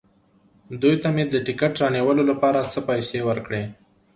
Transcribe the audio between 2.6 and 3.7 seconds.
څه پېسې ورکړې.